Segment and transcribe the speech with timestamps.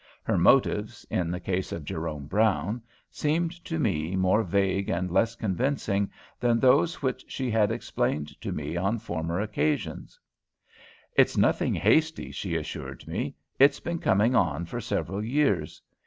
[0.23, 5.35] Her motives, in the case of Jerome Brown, seemed to me more vague and less
[5.35, 10.19] convincing than those which she had explained to me on former occasions.
[11.13, 13.35] "It's nothing hasty," she assured me.
[13.59, 15.79] "It's been coming on for several years.